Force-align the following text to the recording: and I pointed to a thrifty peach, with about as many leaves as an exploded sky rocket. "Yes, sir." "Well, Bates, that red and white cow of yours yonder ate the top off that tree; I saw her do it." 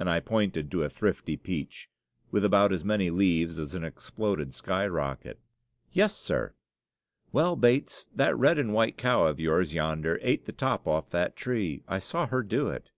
and 0.00 0.10
I 0.10 0.18
pointed 0.18 0.72
to 0.72 0.82
a 0.82 0.90
thrifty 0.90 1.36
peach, 1.36 1.88
with 2.32 2.44
about 2.44 2.72
as 2.72 2.82
many 2.82 3.10
leaves 3.10 3.60
as 3.60 3.76
an 3.76 3.84
exploded 3.84 4.52
sky 4.52 4.88
rocket. 4.88 5.38
"Yes, 5.92 6.16
sir." 6.16 6.52
"Well, 7.30 7.54
Bates, 7.54 8.08
that 8.12 8.36
red 8.36 8.58
and 8.58 8.74
white 8.74 8.96
cow 8.96 9.26
of 9.28 9.38
yours 9.38 9.72
yonder 9.74 10.18
ate 10.20 10.46
the 10.46 10.52
top 10.52 10.88
off 10.88 11.10
that 11.10 11.36
tree; 11.36 11.84
I 11.86 12.00
saw 12.00 12.26
her 12.26 12.42
do 12.42 12.66
it." 12.70 12.90